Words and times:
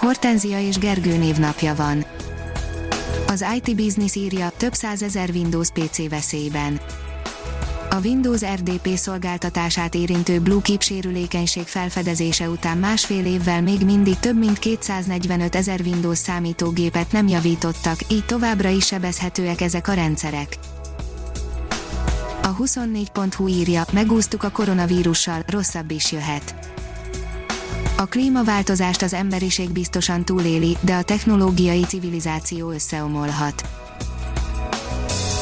Hortenzia 0.00 0.60
és 0.60 0.78
Gergő 0.78 1.16
névnapja 1.16 1.74
van. 1.74 2.04
Az 3.26 3.44
IT 3.56 3.76
Business 3.76 4.14
írja, 4.14 4.52
több 4.56 4.72
százezer 4.72 5.30
Windows 5.30 5.68
PC 5.70 6.08
veszélyben. 6.08 6.80
A 7.90 7.96
Windows 8.04 8.40
RDP 8.54 8.88
szolgáltatását 8.96 9.94
érintő 9.94 10.40
Bluekeep 10.40 10.82
sérülékenység 10.82 11.66
felfedezése 11.66 12.48
után 12.48 12.78
másfél 12.78 13.26
évvel 13.26 13.62
még 13.62 13.84
mindig 13.84 14.18
több 14.18 14.38
mint 14.38 14.58
245 14.58 15.54
ezer 15.54 15.80
Windows 15.80 16.18
számítógépet 16.18 17.12
nem 17.12 17.28
javítottak, 17.28 17.98
így 18.08 18.24
továbbra 18.24 18.68
is 18.68 18.86
sebezhetőek 18.86 19.60
ezek 19.60 19.88
a 19.88 19.92
rendszerek. 19.92 20.58
A 22.42 22.56
24.hu 22.56 23.48
írja, 23.48 23.84
megúsztuk 23.92 24.42
a 24.42 24.50
koronavírussal, 24.50 25.42
rosszabb 25.46 25.90
is 25.90 26.12
jöhet. 26.12 26.69
A 28.00 28.06
klímaváltozást 28.06 29.02
az 29.02 29.12
emberiség 29.12 29.70
biztosan 29.70 30.24
túléli, 30.24 30.76
de 30.80 30.94
a 30.94 31.02
technológiai 31.02 31.84
civilizáció 31.84 32.70
összeomolhat. 32.70 33.64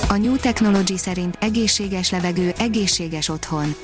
A 0.09 0.17
New 0.17 0.37
Technology 0.37 0.97
szerint 0.97 1.37
egészséges 1.41 2.11
levegő, 2.11 2.53
egészséges 2.59 3.29
otthon. 3.29 3.75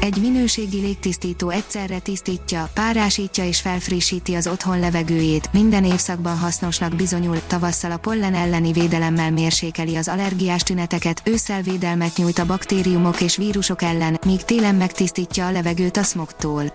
Egy 0.00 0.16
minőségi 0.20 0.80
légtisztító 0.80 1.48
egyszerre 1.48 1.98
tisztítja, 1.98 2.70
párásítja 2.74 3.44
és 3.44 3.60
felfrissíti 3.60 4.34
az 4.34 4.46
otthon 4.46 4.80
levegőjét, 4.80 5.52
minden 5.52 5.84
évszakban 5.84 6.38
hasznosnak 6.38 6.96
bizonyul, 6.96 7.40
tavasszal 7.46 7.90
a 7.90 7.96
pollen 7.96 8.34
elleni 8.34 8.72
védelemmel 8.72 9.30
mérsékeli 9.30 9.96
az 9.96 10.08
allergiás 10.08 10.62
tüneteket, 10.62 11.22
ősszel 11.24 11.62
védelmet 11.62 12.16
nyújt 12.16 12.38
a 12.38 12.46
baktériumok 12.46 13.20
és 13.20 13.36
vírusok 13.36 13.82
ellen, 13.82 14.18
míg 14.26 14.42
télen 14.42 14.74
megtisztítja 14.74 15.46
a 15.46 15.50
levegőt 15.50 15.96
a 15.96 16.02
smogtól. 16.02 16.72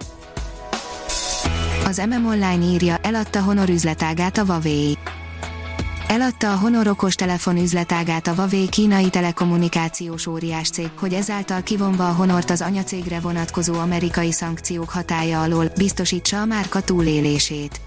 Az 1.88 2.02
MM 2.10 2.26
Online 2.26 2.64
írja, 2.64 2.98
eladta 2.98 3.42
Honor 3.42 3.70
üzletágát 3.70 4.38
a 4.38 4.46
Huawei. 4.46 4.98
Eladta 6.08 6.52
a 6.52 6.58
Honor 6.58 6.88
okos 6.88 7.16
telefon 7.16 7.58
üzletágát 7.58 8.28
a 8.28 8.34
Huawei 8.34 8.70
kínai 8.70 9.10
telekommunikációs 9.10 10.28
óriás 10.28 10.70
cég, 10.70 10.90
hogy 11.00 11.14
ezáltal 11.14 11.62
kivonva 11.62 12.08
a 12.10 12.14
Honort 12.14 12.50
az 12.50 12.62
anyacégre 12.62 13.20
vonatkozó 13.20 13.74
amerikai 13.74 14.32
szankciók 14.32 14.90
hatája 14.90 15.42
alól, 15.42 15.72
biztosítsa 15.78 16.42
a 16.42 16.46
márka 16.46 16.82
túlélését. 16.82 17.82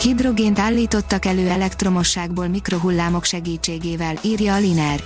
Hidrogént 0.00 0.58
állítottak 0.58 1.24
elő 1.24 1.48
elektromosságból 1.48 2.48
mikrohullámok 2.48 3.24
segítségével, 3.24 4.14
írja 4.22 4.54
a 4.54 4.58
Liner. 4.58 5.00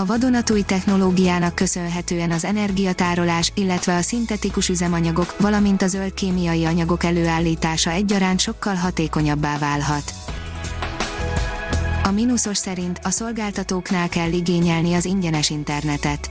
A 0.00 0.06
vadonatúj 0.06 0.62
technológiának 0.62 1.54
köszönhetően 1.54 2.30
az 2.30 2.44
energiatárolás, 2.44 3.52
illetve 3.54 3.96
a 3.96 4.02
szintetikus 4.02 4.68
üzemanyagok, 4.68 5.34
valamint 5.38 5.82
a 5.82 5.86
zöld 5.86 6.14
kémiai 6.14 6.64
anyagok 6.64 7.04
előállítása 7.04 7.90
egyaránt 7.90 8.40
sokkal 8.40 8.74
hatékonyabbá 8.74 9.58
válhat. 9.58 10.14
A 12.02 12.10
mínuszos 12.10 12.56
szerint 12.56 13.00
a 13.02 13.10
szolgáltatóknál 13.10 14.08
kell 14.08 14.32
igényelni 14.32 14.94
az 14.94 15.04
ingyenes 15.04 15.50
internetet. 15.50 16.30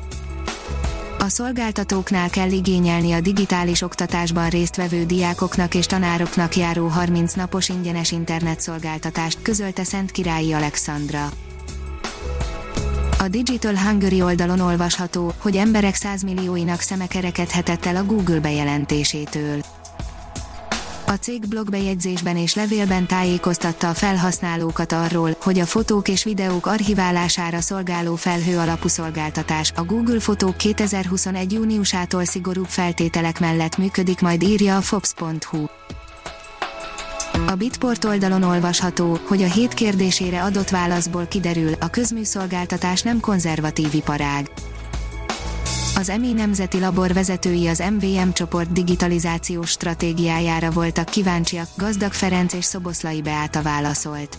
A 1.20 1.28
szolgáltatóknál 1.28 2.30
kell 2.30 2.52
igényelni 2.52 3.12
a 3.12 3.22
digitális 3.22 3.82
oktatásban 3.82 4.50
résztvevő 4.50 5.06
diákoknak 5.06 5.76
és 5.76 5.86
tanároknak 5.86 6.56
járó 6.56 6.88
30 6.88 7.34
napos 7.34 7.70
ingyenes 7.70 8.12
internetszolgáltatást, 8.12 9.42
közölte 9.42 9.84
Szent 9.84 10.12
Királyi 10.12 10.54
Alexandra. 10.54 11.30
A 13.22 13.28
Digital 13.28 13.78
Hungary 13.78 14.22
oldalon 14.22 14.60
olvasható, 14.60 15.34
hogy 15.38 15.56
emberek 15.56 15.96
százmillióinak 15.96 16.80
szeme 16.80 17.08
kerekedhetett 17.08 17.86
el 17.86 17.96
a 17.96 18.04
Google 18.04 18.40
bejelentésétől. 18.40 19.62
A 21.06 21.12
cég 21.12 21.48
blogbejegyzésben 21.48 22.38
és 22.38 22.56
levélben 22.56 23.06
tájékoztatta 23.06 23.90
a 23.90 23.94
felhasználókat 23.94 24.92
arról, 24.92 25.36
hogy 25.42 25.60
a 25.60 25.66
fotók 25.66 26.08
és 26.08 26.24
videók 26.24 26.66
archiválására 26.66 27.62
szolgáló 27.62 28.16
felhő 28.16 28.58
alapú 28.58 28.88
szolgáltatás 28.88 29.72
a 29.76 29.84
Google 29.84 30.20
Fotók 30.20 30.58
2021. 30.58 31.52
júniusától 31.52 32.26
szigorúbb 32.26 32.68
feltételek 32.68 33.40
mellett 33.40 33.78
működik 33.78 34.22
majd 34.22 34.44
írja 34.44 34.78
a 34.78 34.82
Fox.hu. 34.82 35.66
A 37.48 37.56
Bitport 37.56 38.06
oldalon 38.06 38.44
olvasható, 38.44 39.20
hogy 39.28 39.44
a 39.44 39.52
hét 39.52 39.74
kérdésére 39.74 40.44
adott 40.44 40.70
válaszból 40.70 41.26
kiderül, 41.26 41.72
a 41.80 41.90
közműszolgáltatás 41.90 43.02
nem 43.02 43.20
konzervatív 43.20 43.94
iparág. 43.94 44.52
Az 45.96 46.10
EMI 46.10 46.34
Nemzeti 46.34 46.80
Labor 46.80 47.14
vezetői 47.14 47.68
az 47.68 47.84
MVM 48.00 48.30
csoport 48.34 48.72
digitalizációs 48.72 49.70
stratégiájára 49.70 50.72
voltak 50.72 51.06
kíváncsiak, 51.06 51.68
Gazdag 51.78 52.12
Ferenc 52.12 52.54
és 52.54 52.66
Szoboszlai 52.66 53.22
Beáta 53.22 53.62
válaszolt. 53.62 54.38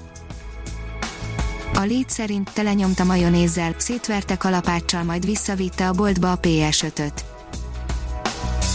A 1.75 1.85
Lead 1.85 2.09
szerint 2.09 2.51
telenyomta 2.53 3.05
majonézzel, 3.05 3.75
szétverte 3.77 4.37
kalapáccsal 4.37 5.03
majd 5.03 5.25
visszavitte 5.25 5.89
a 5.89 5.93
boltba 5.93 6.33
a 6.33 6.39
PS5-öt 6.41 7.25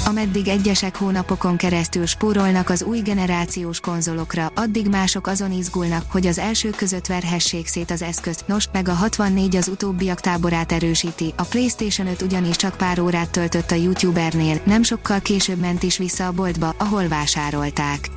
ameddig 0.05 0.47
egyesek 0.47 0.95
hónapokon 0.95 1.57
keresztül 1.57 2.05
spórolnak 2.05 2.69
az 2.69 2.83
új 2.83 2.99
generációs 2.99 3.79
konzolokra, 3.79 4.51
addig 4.55 4.87
mások 4.87 5.27
azon 5.27 5.51
izgulnak, 5.51 6.03
hogy 6.11 6.27
az 6.27 6.37
első 6.37 6.69
között 6.69 7.07
verhessék 7.07 7.67
szét 7.67 7.91
az 7.91 8.01
eszközt. 8.01 8.47
Nos, 8.47 8.67
meg 8.71 8.87
a 8.87 8.93
64 8.93 9.55
az 9.55 9.67
utóbbiak 9.67 10.19
táborát 10.19 10.71
erősíti, 10.71 11.33
a 11.37 11.43
PlayStation 11.43 12.07
5 12.07 12.21
ugyanis 12.21 12.55
csak 12.55 12.77
pár 12.77 12.99
órát 12.99 13.29
töltött 13.29 13.71
a 13.71 13.75
YouTubernél, 13.75 14.61
nem 14.65 14.83
sokkal 14.83 15.19
később 15.19 15.59
ment 15.59 15.83
is 15.83 15.97
vissza 15.97 16.27
a 16.27 16.31
boltba, 16.31 16.75
ahol 16.77 17.07
vásárolták. 17.07 18.09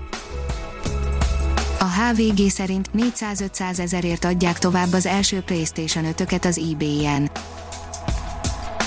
A 1.79 1.85
HVG 1.85 2.51
szerint 2.51 2.91
400-500 2.97 3.79
ezerért 3.79 4.25
adják 4.25 4.59
tovább 4.59 4.93
az 4.93 5.07
első 5.07 5.41
PlayStation 5.41 6.05
5-öket 6.17 6.45
az 6.45 6.59
eBay-en. 6.59 7.31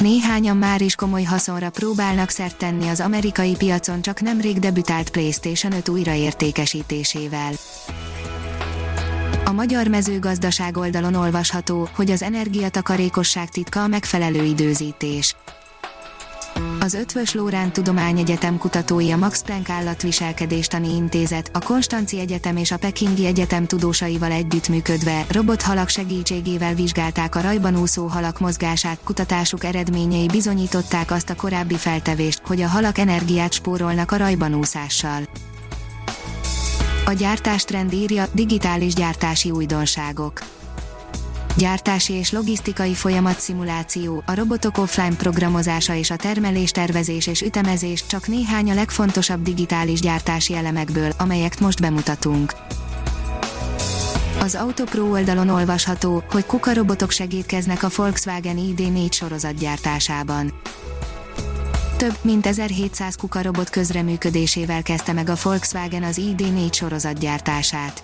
Néhányan 0.01 0.57
már 0.57 0.81
is 0.81 0.95
komoly 0.95 1.23
haszonra 1.23 1.69
próbálnak 1.69 2.29
szert 2.29 2.57
tenni 2.57 2.87
az 2.87 2.99
amerikai 2.99 3.55
piacon 3.55 4.01
csak 4.01 4.21
nemrég 4.21 4.59
debütált 4.59 5.09
PlayStation 5.09 5.71
5 5.73 5.89
újraértékesítésével. 5.89 7.51
A 9.45 9.51
magyar 9.51 9.87
mezőgazdaság 9.87 10.77
oldalon 10.77 11.13
olvasható, 11.13 11.89
hogy 11.93 12.11
az 12.11 12.21
energiatakarékosság 12.21 13.49
titka 13.49 13.83
a 13.83 13.87
megfelelő 13.87 14.43
időzítés. 14.43 15.35
Az 16.83 16.93
Ötvös 16.93 17.33
Lórán 17.33 17.73
Tudományegyetem 17.73 18.57
kutatói 18.57 19.11
a 19.11 19.17
Max 19.17 19.41
Planck 19.41 19.69
Állatviselkedéstani 19.69 20.95
Intézet, 20.95 21.49
a 21.53 21.59
Konstanci 21.59 22.19
Egyetem 22.19 22.57
és 22.57 22.71
a 22.71 22.77
Pekingi 22.77 23.25
Egyetem 23.25 23.65
tudósaival 23.65 24.31
együttműködve 24.31 25.25
robothalak 25.29 25.89
segítségével 25.89 26.73
vizsgálták 26.73 27.35
a 27.35 27.41
rajban 27.41 27.79
úszó 27.79 28.05
halak 28.05 28.39
mozgását, 28.39 28.99
kutatásuk 29.03 29.63
eredményei 29.63 30.27
bizonyították 30.27 31.11
azt 31.11 31.29
a 31.29 31.35
korábbi 31.35 31.75
feltevést, 31.75 32.41
hogy 32.45 32.61
a 32.61 32.67
halak 32.67 32.97
energiát 32.97 33.53
spórolnak 33.53 34.11
a 34.11 34.17
rajban 34.17 34.55
úszással. 34.55 35.21
A 37.05 37.11
gyártástrend 37.11 37.93
írja, 37.93 38.25
digitális 38.33 38.93
gyártási 38.93 39.51
újdonságok 39.51 40.41
gyártási 41.57 42.13
és 42.13 42.31
logisztikai 42.31 42.93
folyamatszimuláció, 42.93 44.23
a 44.25 44.35
robotok 44.35 44.77
offline 44.77 45.15
programozása 45.15 45.93
és 45.93 46.11
a 46.11 46.15
termelés 46.15 46.71
tervezés 46.71 47.27
és 47.27 47.41
ütemezés 47.41 48.05
csak 48.05 48.27
néhány 48.27 48.71
a 48.71 48.73
legfontosabb 48.73 49.41
digitális 49.41 49.99
gyártási 49.99 50.55
elemekből, 50.55 51.11
amelyek 51.17 51.59
most 51.59 51.81
bemutatunk. 51.81 52.53
Az 54.39 54.55
Autopro 54.55 55.09
oldalon 55.09 55.49
olvasható, 55.49 56.23
hogy 56.31 56.45
kukarobotok 56.45 57.11
segítkeznek 57.11 57.83
a 57.83 57.89
Volkswagen 57.95 58.55
ID4 58.57 59.11
sorozatgyártásában. 59.11 60.53
Több 61.97 62.17
mint 62.21 62.45
1700 62.45 63.15
kukarobot 63.15 63.69
közreműködésével 63.69 64.81
kezdte 64.81 65.13
meg 65.13 65.29
a 65.29 65.35
Volkswagen 65.43 66.03
az 66.03 66.19
ID4 66.21 66.73
sorozatgyártását. 66.73 68.03